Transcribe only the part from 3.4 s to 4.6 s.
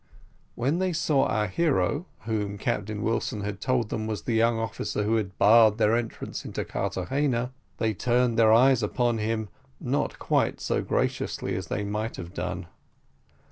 had told them was the young